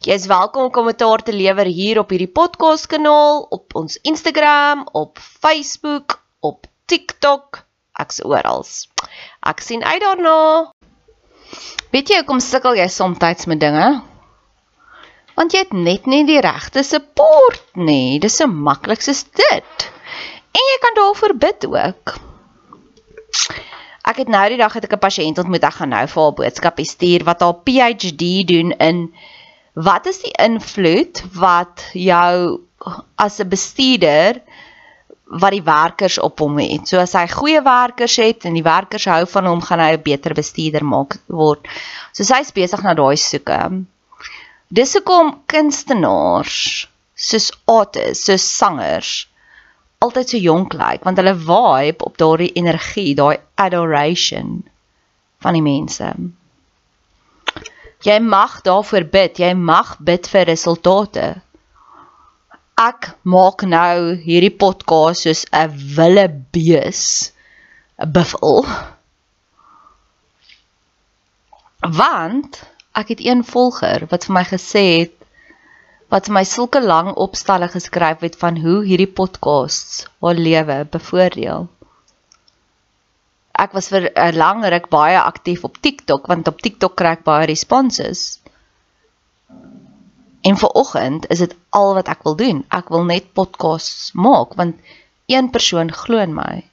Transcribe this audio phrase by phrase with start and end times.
[0.00, 4.86] Jy is welkom om kommentaar te lewer hier op hierdie podcast kanaal, op ons Instagram,
[4.96, 7.58] op Facebook, op TikTok,
[8.00, 8.64] ek's oral.
[9.44, 10.70] Ek sien uit daarna.
[11.92, 13.88] Weet jy hoekom sukkel jy soms met dinge?
[15.36, 18.16] Want jy het net nie die regte support nie.
[18.24, 19.84] Dis so maklik soos dit.
[20.56, 22.14] En jy kan daarvoor bid ook.
[24.08, 26.32] Ek het nou die dag het ek 'n pasiënt ontmoet, ek gaan nou vir haar
[26.40, 29.12] boodskap stuur wat haar PhD doen in
[29.86, 32.60] wat is die invloed wat jou
[33.16, 34.40] as 'n bestuurder
[35.30, 36.88] wat die werkers op hom het.
[36.88, 40.02] So as hy goeie werkers het en die werkers hou van hom, gaan hy 'n
[40.02, 41.68] beter bestuurder maak word.
[42.12, 43.84] So hy's besig na daai soeke.
[44.68, 49.30] Dis hoekom kunstenaars soos artists, soos sangers
[50.00, 54.62] altyd so jonk lyk, like, want hulle vibe op daardie energie, daai adoration
[55.44, 56.08] van die mense.
[58.00, 59.38] Jy mag daarvoor bid.
[59.42, 61.26] Jy mag bid vir resultate.
[62.80, 67.32] Ek maak nou hierdie podcast soos 'n wille bees,
[68.00, 68.64] 'n buffel.
[72.00, 72.62] Want
[72.96, 75.16] ek het een volger wat vir my gesê het
[76.08, 81.68] wat vir my sulke lang opstalle geskryf het van hoe hierdie podcasts haar lewe bevoordeel
[83.64, 87.24] ek was vir 'n lang ruk baie aktief op TikTok want op TikTok kry ek
[87.24, 88.40] baie responses.
[90.42, 92.64] En vir oggend is dit al wat ek wil doen.
[92.70, 94.76] Ek wil net podcasts maak want
[95.26, 96.64] een persoon glo in my.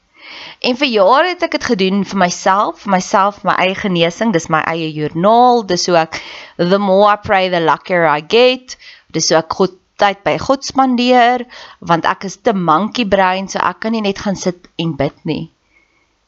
[0.59, 4.49] En vir jare het ek dit gedoen vir myself, vir myself, my eie genesing, dis
[4.51, 6.21] my eie joernaal, dis so ek
[6.57, 8.77] the more I pray the luckier I get.
[9.13, 11.45] Dis so ek God tyd by God spandeer
[11.79, 15.23] want ek is te monkey brain so ek kan nie net gaan sit en bid
[15.25, 15.47] nie.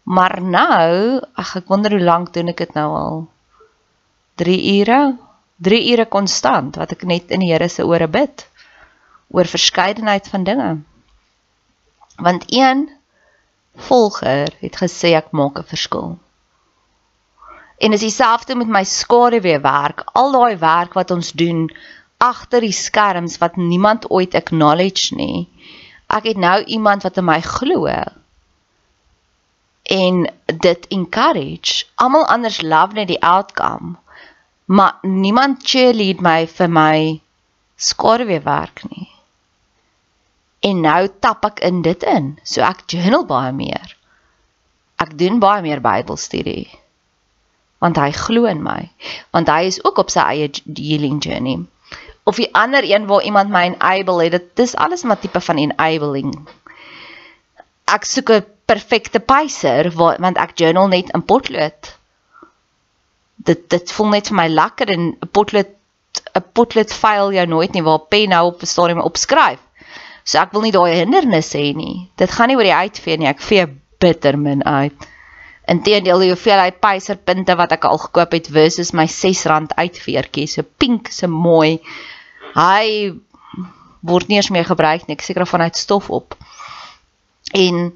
[0.03, 3.27] Maar nou, ag ek wonder hoe lank doen ek dit nou al?
[4.41, 5.17] 3 ure?
[5.59, 8.45] 3 ure konstant wat ek net in die Here se ore bid
[9.29, 10.69] oor verskeidenheid van dinge.
[12.17, 12.87] Want een
[13.75, 16.17] volger het gesê ek maak 'n verskil.
[17.79, 21.69] En is dieselfde met my skaduwee werk, al daai werk wat ons doen
[22.17, 25.47] agter die skerms wat niemand ooit acknowledge nie.
[26.07, 27.87] Ek het nou iemand wat in my glo
[29.89, 31.85] en dit encourage.
[31.95, 33.95] Almal anders love net die outcome.
[34.65, 36.97] Maar niemand cheerlead my vir my
[37.75, 39.07] skaduwee werk nie.
[40.59, 42.35] En nou tap ek in dit in.
[42.43, 43.95] So ek journal baie meer.
[45.01, 46.69] Ek doen baie meer Bybelstudie.
[47.79, 48.91] Want hy glo in my.
[49.31, 51.63] Want hy is ook op sy eie healing journey.
[52.29, 54.31] of die ander een waar iemand my enable het.
[54.31, 56.33] Dit dis alles maar tipe van enabling.
[57.89, 61.93] Ek soek 'n perfekte pacer want ek journal net in potlood.
[63.49, 65.75] Dit dit voel net vir my lekker en 'n potlood
[66.35, 69.59] 'n potlood faal jou nooit nie waar pen nou op 'n stadium opskryf.
[70.23, 72.09] So ek wil nie daai hindernisse hê nie.
[72.15, 73.27] Dit gaan nie oor die uitvee nie.
[73.27, 73.65] Ek vee
[73.99, 75.07] bitter min uit.
[75.69, 81.11] Inteendeel die hoeveelheid peiserpunte wat ek al gekoop het versus my R6 uitveertjie, so pink,
[81.13, 81.79] so mooi.
[82.55, 83.13] Hy
[84.01, 85.17] word nie eens meer gebruik nie.
[85.17, 86.37] Ek seker vanuit stof op.
[87.53, 87.93] En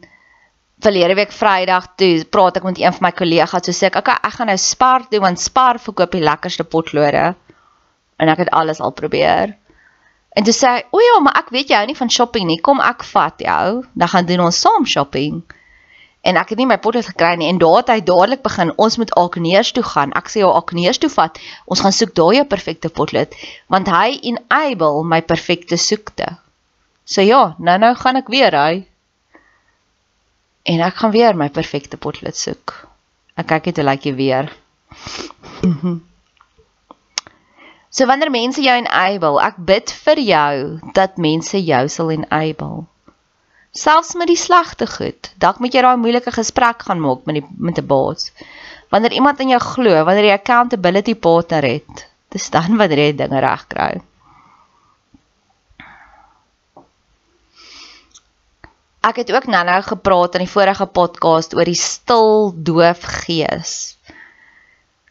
[0.83, 4.11] verlede week Vrydag toe praat ek met een van my kollegas, so sê ek, "Oké,
[4.11, 7.35] ek gaan nou Spar doen want Spar verkoop die lekkerste potlode."
[8.19, 9.55] En ek het alles al probeer.
[10.35, 12.61] En toe sê hy, "O ja, maar ek weet jy hou nie van shopping nie.
[12.61, 15.43] Kom ek vat jou, dan gaan doen ons saam shopping."
[16.23, 18.97] En ek het nie my potlood gekry nie en daar het hy dadelik begin, "Ons
[18.97, 21.39] moet Alkneers toe gaan." Ek sê, "Ja, Alkneers toe vat.
[21.65, 23.33] Ons gaan soek daai jou perfekte potlood."
[23.67, 26.37] Want hy enable my perfekte soekte.
[27.05, 28.87] So ja, nou nou gaan ek weer hy
[30.63, 32.73] en ek gaan weer my perfekte potlood soek.
[33.39, 34.51] Ek kyk dit lyk jy weer.
[37.95, 40.55] so wanneer mense jou enable, ek bid vir jou
[40.95, 42.85] dat mense jou sal enable.
[43.73, 47.45] Selfs met die slegte goed, dalk moet jy daai moeilike gesprek gaan maak met die
[47.57, 48.31] met 'n baas.
[48.93, 53.39] Wanneer iemand in jou glo, wanneer jy accountability partner het, dis dan wanneer jy dinge
[53.39, 53.65] reg
[59.03, 63.73] Ek het ook nou-nou gepraat in die vorige podcast oor die stil doof gees.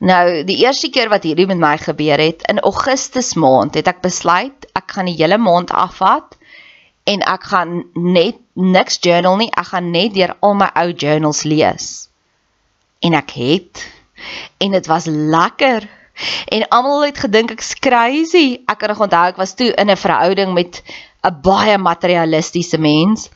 [0.01, 4.01] Nou, die eerste keer wat hierdie met my gebeur het, in Augustus maand, het ek
[4.01, 6.39] besluit ek gaan die hele maand afvat
[7.05, 11.45] en ek gaan net niks journal nie, ek gaan net deur al my ou journals
[11.45, 11.91] lees.
[13.05, 13.85] En ek het
[14.57, 15.85] en dit was lekker.
[16.49, 18.63] En almal het gedink ek's crazy.
[18.65, 20.81] Ek kan nog onthou ek was toe in 'n verhouding met
[21.29, 23.29] 'n baie materialistiese mens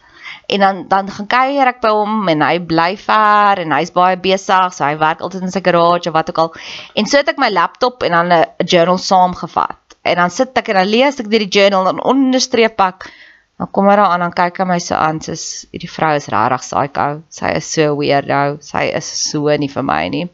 [0.46, 4.19] en dan dan gaan kuier ek by hom en hy bly ver en hy's baie
[4.22, 6.52] besig so hy werk altyd in sy garage of wat ook al.
[6.94, 9.96] En so het ek my laptop en dan 'n journal saamgevat.
[10.02, 13.10] En dan sit ek en dan lees ek die journal en onderstreep ek
[13.58, 15.34] dan kom hy daar aan dan kyk hy my so aan sê
[15.72, 18.58] hierdie vrou is regtig psycho sy is so weirdo.
[18.60, 20.28] Sy is so nie vir my nie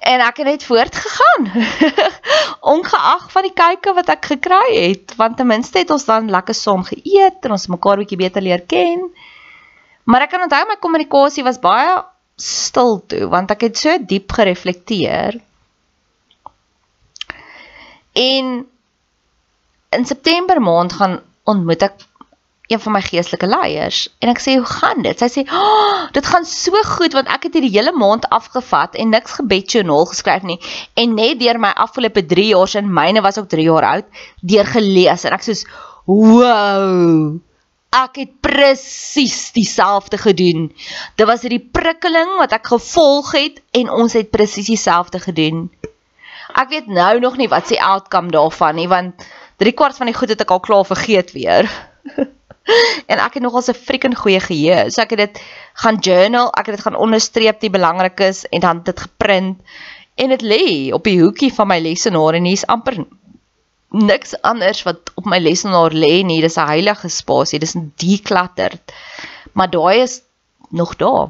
[0.00, 1.48] en ek het net voortgegaan.
[2.74, 6.54] Ongeag van die kykke wat ek gekry het, want ten minste het ons dan lekker
[6.56, 9.08] saam geëet en ons mekaar bietjie beter leer ken.
[10.06, 11.96] Maar ek kan onthou my kommunikasie was baie
[12.36, 15.40] stil toe want ek het so diep gereflekteer.
[18.16, 18.52] En
[19.96, 22.04] in September maand gaan ontmoet ek
[22.66, 25.18] een van my geestelike leiers en ek sê hoe gaan dit?
[25.18, 29.08] Sy sê, "Oh, dit gaan so goed want ek het hierdie hele maand afgevat en
[29.10, 30.58] niks gebedjournal geskryf nie
[30.94, 34.04] en net deur my afgelope 3 jaar sin myne was ook 3 jaar oud,
[34.42, 35.54] deur gelees en ek sê,
[36.06, 37.40] "Wow!
[37.92, 40.72] Ek het presies dieselfde gedoen.
[41.16, 45.70] Dit was hierdie prikkeling wat ek gevolg het en ons het presies dieselfde gedoen."
[46.54, 49.26] Ek weet nou nog nie wat se outcome daarvan nie want
[49.56, 51.70] 3 kwart van die goed het ek al klaar vergeet weer.
[53.10, 54.90] en ek het nogal 'n freaking goeie geheue.
[54.90, 55.42] So ek het dit
[55.82, 59.60] gaan journal, ek het dit gaan onderstreep die belangrik is en dan dit geprint
[60.14, 63.04] en dit lê op die hoekie van my lesenaar en hier's amper
[63.90, 66.40] niks anders wat op my lesenaar lê nie.
[66.40, 67.58] Dis 'n heilige spasie.
[67.58, 68.92] Dis decluttered.
[69.52, 70.22] Maar daai is
[70.70, 71.28] nog daar.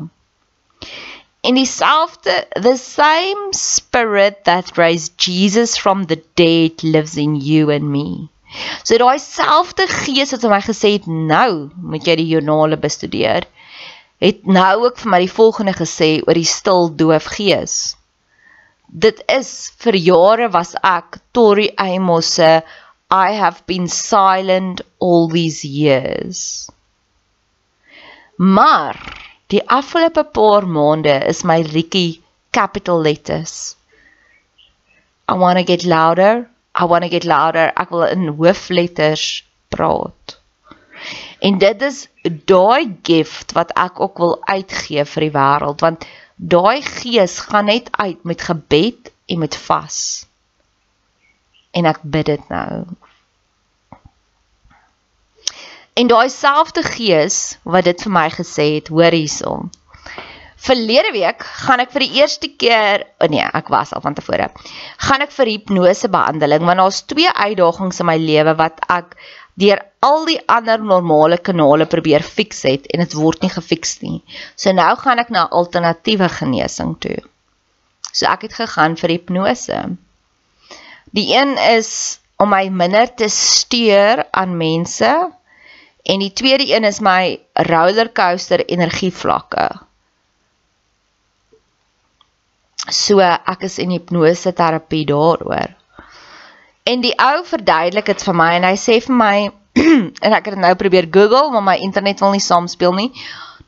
[1.40, 7.82] In dieselfde the same spirit that raised Jesus from the dead lives in you and
[7.82, 8.28] me.
[8.82, 13.46] So daai selfde gees wat my gesê het nou moet jy die joernale bestudeer,
[14.22, 17.96] het nou ook vir my die volgende gesê oor die stil doof gees.
[18.88, 19.50] Dit is
[19.82, 22.62] vir jare was ek Tori Amos se
[23.10, 26.70] I have been silent all these years.
[28.36, 28.98] Maar
[29.52, 32.20] die afgelope paar maande is my liedjie
[32.50, 33.76] capital letters.
[35.28, 36.48] I want to get louder.
[36.78, 37.72] I want to get louder.
[37.74, 40.36] Ek wil in hoofletters praat.
[41.40, 46.06] En dit is daai gift wat ek ook wil uitgee vir die wêreld want
[46.36, 49.98] daai gees gaan net uit met gebed en met vas.
[51.70, 52.84] En ek bid dit nou.
[55.96, 59.70] En daai selfde gees wat dit vir my gesê het, hoor hierson.
[60.56, 64.48] Verlede week gaan ek vir die eerste keer, oh nee, ek was al van tevore.
[65.04, 69.14] Gaan ek vir hipnose behandeling want daar's twee uitdagings in my lewe wat ek
[69.60, 74.20] deur al die ander normale kanale probeer fix het en dit word nie gefiks nie.
[74.56, 77.18] So nou gaan ek na alternatiewe genesing toe.
[78.12, 79.80] So ek het gegaan vir hipnose.
[81.16, 85.12] Die een is om my minder te steur aan mense
[86.06, 87.36] en die tweede een is my
[87.68, 89.68] rollercoaster energievlakke.
[92.84, 95.72] So ek is in hipnose terapie daaroor.
[96.86, 99.36] En die ou verduidelik dit vir my en hy sê vir my
[100.26, 103.10] en ek het nou probeer Google, maar my internet wil nie saamspeel nie.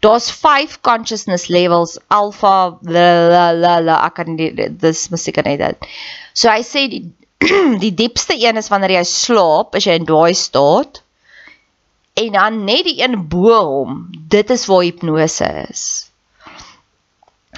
[0.04, 5.88] Daar's 5 consciousness levels, alpha la la la la ek kan dis musiek net dit.
[6.32, 7.02] So hy sê die
[7.84, 11.02] die diepste een is wanneer jy slaap, as jy in daai staat.
[12.18, 13.98] En dan net die een bo hom,
[14.30, 15.82] dit is waar hipnose is.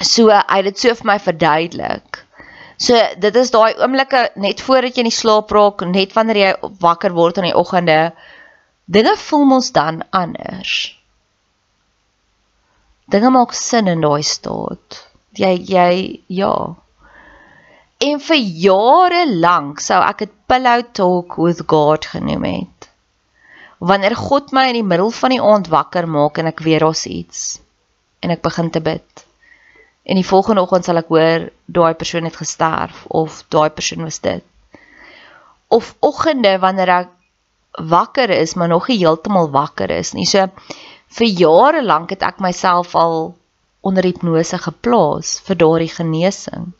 [0.00, 2.22] So hy het dit so vir my verduidelik.
[2.80, 6.52] So dit is daai oomblikke net voordat jy in die slaap raak, net wanneer jy
[6.80, 7.98] wakker word in die oggende,
[8.88, 10.96] dinge voel ons dan anders.
[13.12, 15.02] Dinge maak sin in daai staat.
[15.36, 15.92] Jy jy
[16.32, 16.54] ja.
[18.00, 22.88] En vir jare lank sou ek dit pillow talk with God genoem het.
[23.84, 27.04] Wanneer God my in die middel van die aand wakker maak en ek weer ons
[27.08, 27.58] iets
[28.24, 29.28] en ek begin te bid
[30.02, 34.20] en die volgende oggend sal ek hoor daai persoon het gesterf of daai persoon was
[34.24, 34.44] dit.
[35.68, 37.10] Of oggende wanneer ek
[37.90, 40.26] wakker is, maar nog nie heeltemal wakker is nie.
[40.26, 40.48] So
[41.18, 43.34] vir jare lank het ek myself al
[43.86, 46.70] onder hipnose geplaas vir daardie genesing.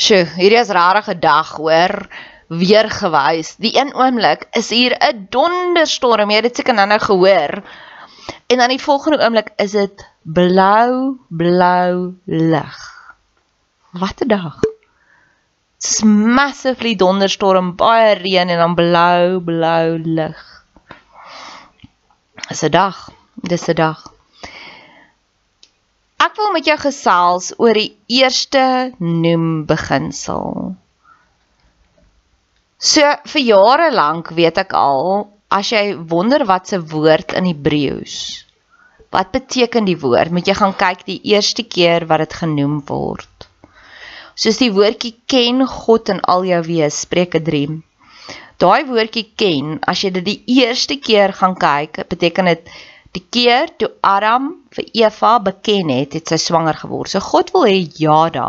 [0.00, 2.06] Sjoe, hierdie is rarige dag, hoor
[2.50, 3.54] weer gewys.
[3.62, 6.30] Die een oomblik is hier 'n donderstorm.
[6.30, 7.62] Jy het dit seker nou-nou gehoor.
[8.46, 12.78] En dan die volgende oomblik is dit blou, blou lig.
[13.90, 14.58] Wat 'n dag.
[15.80, 20.64] Dit's massively donderstorm, baie reën en dan blou, blou lig.
[22.48, 23.08] Dis 'n dag.
[23.34, 24.12] Dis 'n dag.
[26.16, 30.76] Ek wil met jou gesels oor die eerste noem beginsel.
[32.80, 38.14] So vir jare lank weet ek al as jy wonder wat se woord in Hebreëus.
[39.12, 40.32] Wat beteken die woord?
[40.32, 43.48] Moet jy gaan kyk die eerste keer wat dit genoem word.
[44.32, 47.76] Soos die woordjie ken God in al jou wees, Spreuke 3.
[48.64, 52.72] Daai woordjie ken, as jy dit die eerste keer gaan kyk, beteken dit
[53.12, 57.12] die keer toe Adam vir Eva beken het, het sy swanger geword.
[57.12, 58.48] So God wil hê ja da.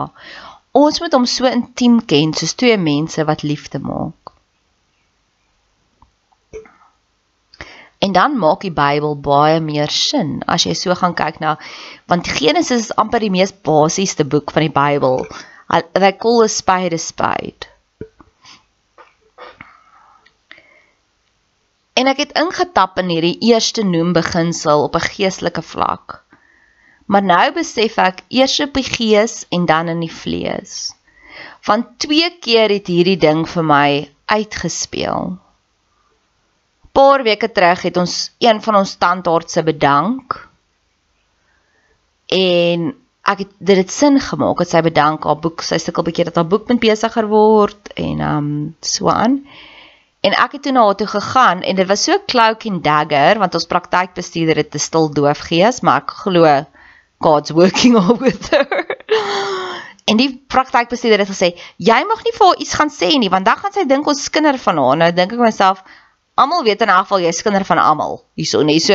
[0.72, 4.21] Ons moet hom so intiem ken soos twee mense wat liefde maak.
[8.02, 11.58] En dan maak die Bybel baie meer sin as jy so gaan kyk na
[12.10, 15.22] want Genesis is amper die mees basiese boek van die Bybel.
[15.94, 17.70] They call a spade a spade.
[21.94, 26.18] En ek het ingetap in hierdie eerste noem beginsel op 'n geestelike vlak.
[27.06, 30.96] Maar nou besef ek eers op die gees en dan in die vlees.
[31.70, 33.90] Want twee keer het hierdie ding vir my
[34.26, 35.38] uitgespeel
[36.92, 40.38] paar weke terug het ons een van ons tandartse bedank.
[42.32, 46.26] En ek het dit het sin gemaak dat sy bedank haar boek, sy sukkel bietjie
[46.30, 48.50] dat haar boek moet besigger word en um
[48.82, 49.42] so aan.
[50.22, 53.40] En ek het toe na haar toe gegaan en dit was so cloak and dagger
[53.42, 56.66] want ons praktykbestuurder het 'n stil doof gees, maar ek glo
[57.22, 58.86] God's working all with her.
[60.06, 63.46] En die praktykbestuurder het gesê, "Jy mag nie vir haar iets gaan sê nie, want
[63.46, 65.84] dan gaan sy dink ons skinder van haar." Nou dink ek myself,
[66.42, 68.80] almal weet in 'n geval jy's kinder van almal hierso nie.
[68.80, 68.94] So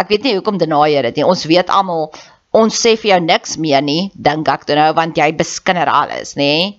[0.00, 1.24] ek weet nie hoekom deny dit nie.
[1.24, 2.12] Ons weet almal
[2.52, 6.34] ons sê vir jou niks meer nie, dink ek toe nou want jy beskinder alles,
[6.36, 6.76] nê?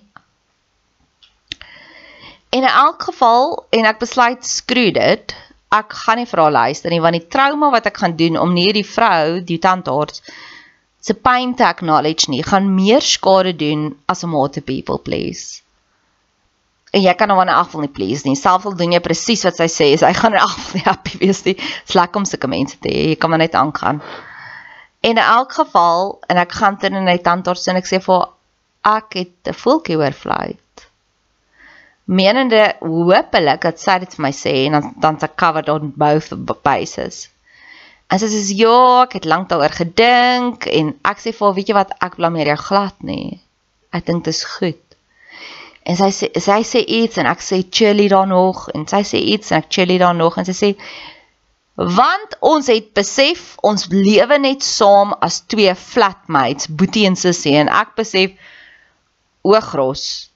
[2.54, 5.34] En in elk geval en ek besluit skroe dit.
[5.74, 8.54] Ek gaan nie vir haar luister nie want die trauma wat ek gaan doen om
[8.54, 10.22] nie hierdie vrou, die tandarts
[11.00, 15.63] se pain te acknowledge nie, gaan meer skade doen as om haar te people please
[16.94, 18.36] en jy kan hom in elk geval nie please nie.
[18.38, 21.18] Selfs al doen jy presies wat sy sê, hy gaan in elk geval nie happy
[21.24, 21.56] wees nie.
[21.58, 23.08] Dit's lekker om sulke mense te hê.
[23.12, 24.00] Jy kan maar net aangaan.
[25.04, 28.28] En in elk geval, en ek gaan teen in my tandarts en ek sê vir
[28.88, 30.86] ek het 'n voeltjie oorfluit.
[32.04, 36.30] Menende hoopelik dat sy dit vir my sê en dan dan se covered on both
[36.62, 37.28] bases.
[38.12, 41.74] En sy sê ja, ek het lank daaroor gedink en ek sê vir weet jy
[41.74, 43.40] wat, ek blameer jou glad nie.
[43.90, 44.83] Ek dink dit is goed.
[45.84, 49.20] En sy sê sy sê iets en ek sê chilly daar nog en sy sê
[49.34, 50.70] iets en ek chilly daar nog en sy sê
[51.74, 57.68] want ons het besef ons lewe net saam as twee flatmates, Boetie en Sussie en
[57.68, 58.36] ek besef
[59.42, 60.30] o gros.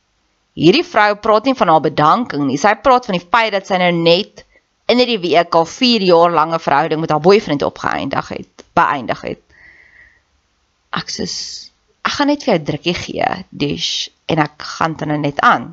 [0.58, 2.58] Hierdie vrou praat nie van haar bedanking nie.
[2.58, 4.42] Sy praat van die feit dat sy nou net
[4.90, 9.42] in hierdie week al 4 jaar lange verhouding met haar boyfriend opgeëindig het, beëindig het.
[10.98, 15.18] Ek sê ek gaan net vir jou drukkie gee, dis en ek gaan dit nou
[15.18, 15.72] net aan.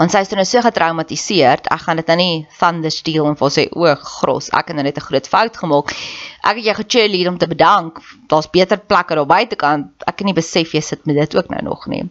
[0.00, 3.50] Want sy is nou so getraumatiseerd, ek gaan dit nou nie thunder steel en vir
[3.52, 5.92] sê o, gros, ek het nou net 'n groot fout gemaak.
[6.40, 8.00] Ek het jou gecheerlead om te bedank.
[8.28, 9.92] Daar's beter plekke daar buitekant.
[10.06, 12.08] Ek het nie besef jy sit met dit ook nou nog nie.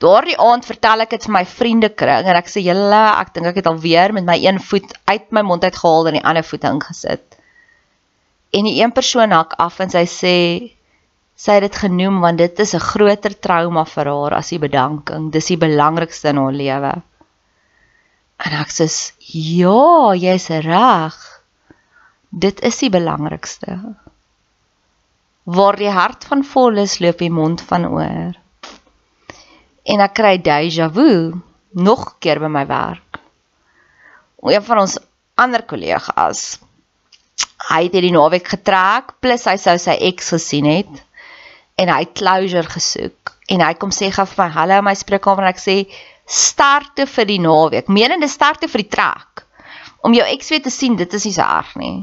[0.00, 3.56] Daardie aand vertel ek dit vir my vriendekring en ek sê julle, ek dink ek
[3.60, 6.64] het alweer met my een voet uit my mond uit gehaal en die ander voet
[6.64, 7.36] ingesit.
[8.56, 10.36] En die een persoon hak af en sy sê
[11.40, 15.30] sy het dit genoem want dit is 'n groter trauma vir haar as die bedanking.
[15.32, 16.92] Dis die belangrikste in haar lewe.
[18.44, 18.86] En ek sê
[19.18, 21.16] ja, jy's reg.
[22.30, 23.80] Dit is die belangrikste.
[25.44, 28.40] Waar die hart van vol is, loop die mond van oor
[29.90, 31.10] en ek kry déjà vu
[31.72, 33.20] nog keer by my werk.
[34.42, 34.98] Een van ons
[35.40, 36.58] ander kollegas
[37.70, 41.00] hy het hierdie naweek getrek plus hy sou sy ex gesien het
[41.80, 45.46] en hy het closure gesoek en hy kom sê gou vir my hallo my spreekkamer
[45.46, 45.76] en ek sê
[46.30, 49.44] starte vir die naweek menende starte vir die trek
[50.06, 51.94] om jou ex weer te sien dit is nie so erg nie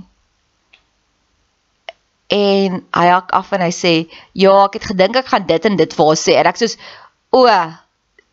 [2.34, 3.94] en hy hak af en hy sê
[4.36, 6.74] ja ek het gedink ek gaan dit en dit vir haar sê en ek sê
[7.36, 7.44] O,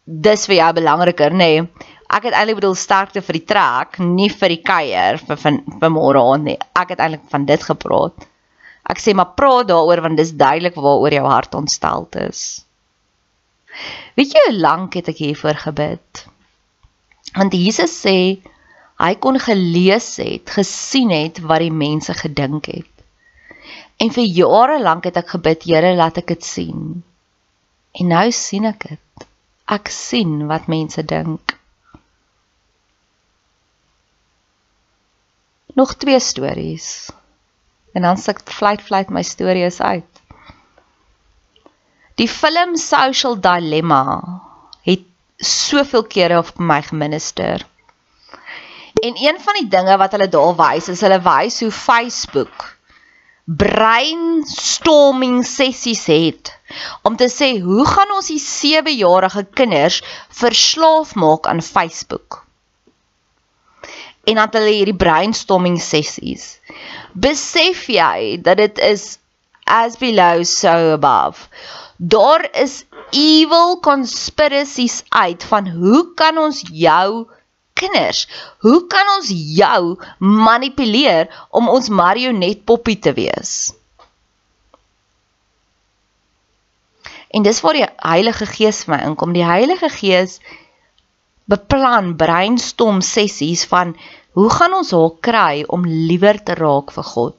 [0.07, 1.51] dis vir jou belangriker, nê?
[1.59, 1.91] Nee.
[2.15, 5.91] Ek het eintlik bedoel sterkte vir die trek, nie vir die kuier vir vir, vir
[5.91, 6.57] môre aand nie.
[6.79, 8.29] Ek het eintlik van dit gepraat.
[8.85, 12.65] Ek sê maar praat daaroor want dis duidelik waaroor jou hart ontstel is.
[14.15, 16.25] Weet jy hoe lank het ek hiervoor gebid?
[17.35, 18.17] Want Jesus sê
[19.03, 22.93] hy kon gelees het, gesien het wat die mense gedink het.
[23.99, 27.03] En vir jare lank het ek gebid, Here, laat ek dit sien.
[27.95, 29.27] En nou sien ek dit.
[29.71, 31.57] Ek sien wat mense dink.
[35.75, 37.11] Nog twee stories.
[37.95, 40.23] En dan ek flight flight my storie is uit.
[42.19, 44.03] Die film Social Dilemma
[44.87, 45.07] het
[45.39, 47.67] soveel kere op my geminister.
[49.03, 52.75] En een van die dinge wat hulle daar wys is hulle wys hoe Facebook
[53.45, 56.53] brainstorming sessies het
[57.05, 60.01] om te sê hoe gaan ons die 7-jarige kinders
[60.33, 62.44] verslaaf maak aan Facebook?
[64.25, 66.59] En dan hulle hierdie brainstorming sessies.
[67.13, 69.19] Besef jy dat dit is
[69.65, 71.49] as below so above.
[71.97, 77.27] Daar is evil conspiracies uit van hoe kan ons jou
[77.73, 78.29] kinders.
[78.59, 83.73] Hoe kan ons jou manipuleer om ons marionetpoppie te wees?
[87.35, 89.33] En dis waar die Heilige Gees vir my inkom.
[89.35, 90.39] Die Heilige Gees
[91.51, 93.97] beplan brainstorm sessies van
[94.39, 97.39] hoe gaan ons haar kry om liewer te raak vir God?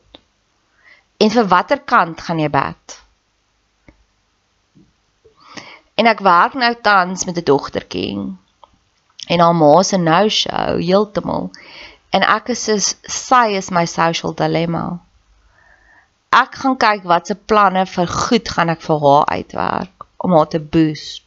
[1.19, 2.97] En vir watter kant gaan jy bid?
[5.95, 8.35] En ek werk nou tans met 'n dogtertjie
[9.27, 11.49] en haar ma se nou show heeltemal
[12.15, 12.77] en ek is so
[13.17, 14.85] sy is my social dilemma
[16.41, 20.51] ek gaan kyk wat se planne vir goed gaan ek vir haar uitwerk om haar
[20.53, 21.24] te boost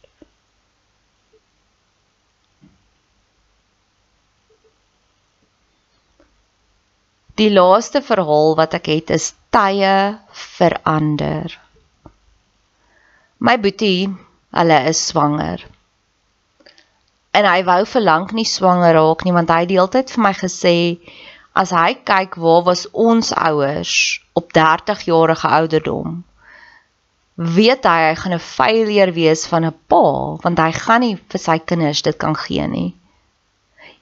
[7.39, 9.95] Die laaste verhaal wat ek het is tye
[10.57, 11.55] verander.
[13.39, 14.09] My boetie,
[14.51, 15.63] hulle is swanger
[17.39, 20.13] en hy wou vir lank nie swanger raak nie want hy het die hele tyd
[20.13, 20.77] vir my gesê
[21.61, 23.93] as hy kyk waar was ons ouers
[24.39, 26.17] op 30 jarige ouderdom
[27.59, 30.05] weet hy hy gaan 'n failure wees van 'n pa
[30.45, 32.89] want hy gaan nie vir sy kinders dit kan gee nie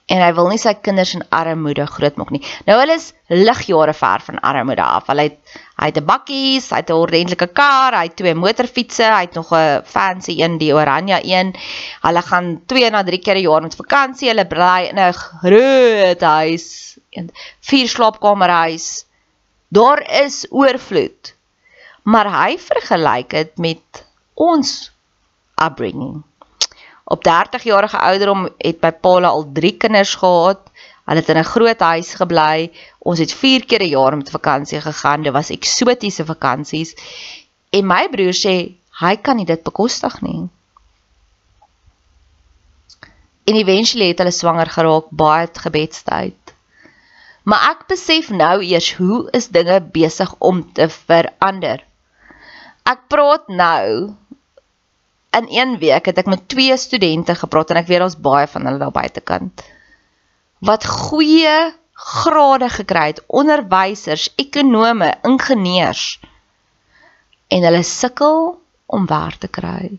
[0.08, 2.40] en hy wil nie sy kinders in armoede grootmaak nie.
[2.66, 5.08] Nou hulle is ligjare ver van armoede af.
[5.10, 9.04] Hulle het hy het 'n bakkies, hy het 'n ordentlike kar, hy het twee motorfietsse,
[9.04, 11.54] hy het nog 'n fancy een, die oranje een.
[12.02, 14.28] Hulle gaan 2 na 3 keer 'n jaar met vakansie.
[14.28, 19.04] Hulle bly in 'n groot huis, 'n vier slaapkamerhuis.
[19.68, 21.34] Daar is oorvloed.
[22.02, 24.92] Maar hy vergelyk dit met ons
[25.64, 26.24] upbringing.
[27.08, 30.60] Op 30 jarige ouderdom het my Paula al 3 kinders gehad.
[31.08, 32.70] Hulle het in 'n groot huis gebly.
[32.98, 35.22] Ons het 4 keer 'n jaar met vakansie gegaan.
[35.22, 36.94] Dit was eksotiese vakansies.
[37.70, 40.48] En my broer sê hy kan nie dit bekostig nie.
[43.44, 46.36] En eventually het hulle swanger geraak baie gebedstyd.
[47.42, 51.84] Maar ek besef nou eers hoe is dinge besig om te verander.
[52.82, 54.12] Ek praat nou
[55.36, 58.66] in een week het ek met twee studente gepraat en ek weet daar's baie van
[58.66, 59.64] hulle daar buitekant
[60.58, 66.20] wat goeie grade gekry het, onderwysers, ekonome, ingenieurs.
[67.48, 69.98] en hulle sukkel om werk te kry.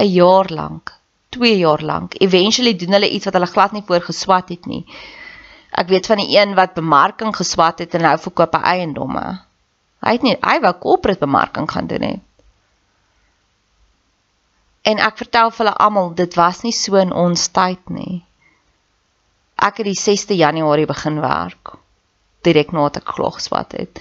[0.00, 0.92] 'n Jaar lank,
[1.28, 2.14] 2 jaar lank.
[2.20, 4.84] Eventually doen hulle iets wat hulle glad nie voorgeswat het nie.
[5.70, 9.40] Ek weet van die een wat bemarking geswat het en nou verkoop hy eiendomme.
[10.00, 12.20] Hy het nie hy wou corporate bemarking gaan doen nie.
[14.82, 18.24] En ek vertel vir hulle almal dit was nie so in ons tyd nie.
[19.60, 21.76] Ek het die 6de Januarie begin werk
[22.42, 24.00] direk nadat ek klaar geswat het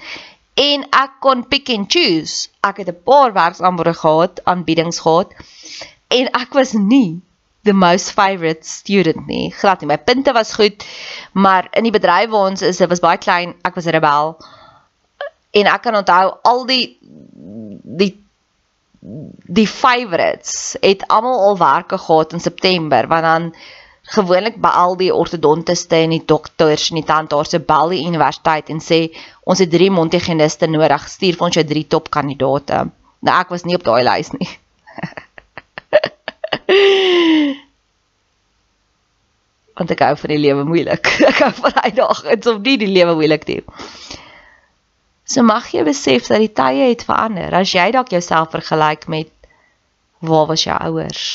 [0.59, 2.49] en ek kon pick and choose.
[2.63, 5.33] Ek het 'n paar werksaanbode gehad, aanbiedings gehad
[6.07, 7.21] en ek was nie
[7.63, 9.51] the most favorite student nie.
[9.51, 9.87] Glad nie.
[9.87, 10.85] My punte was goed,
[11.33, 13.55] maar in die bedryf waar ons is, dit was baie klein.
[13.63, 14.37] Ek was 'n rebel.
[15.51, 16.97] En ek kan onthou al die
[17.83, 18.23] die
[18.99, 23.53] die favorites het almal al werke gehad in September want dan
[24.09, 28.79] gewoonlik by al die ortodontiste en die dokters en die tandartse bel die universiteit en
[28.83, 28.99] sê
[29.45, 32.89] ons het drie montigeniste nodig, stuur vir ons jou drie top kandidate.
[33.25, 34.49] Nou ek was nie op daai lys nie.
[39.79, 41.05] Want ek hou van die lewe moeilik.
[41.29, 43.62] Ek hou van uitdagings om nie die lewe moeilik te hê.
[45.29, 47.53] So mag jy besef dat die tye het verander.
[47.53, 49.29] As jy dalk jouself vergelyk met
[50.25, 51.25] waar was jou ouers?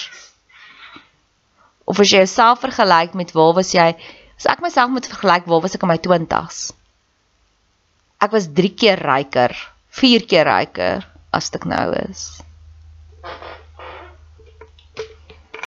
[1.86, 3.92] Of as jy jouself vergelyk met waar was jy?
[4.34, 6.64] As ek myself moet vergelyk, waar was ek in my 20's?
[8.24, 9.54] Ek was 3 keer ryker,
[10.00, 12.26] 4 keer ryker as ek nou is.